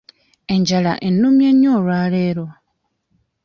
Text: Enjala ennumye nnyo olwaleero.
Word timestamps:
Enjala 0.53 0.93
ennumye 1.07 1.49
nnyo 1.53 1.69
olwaleero. 1.77 2.45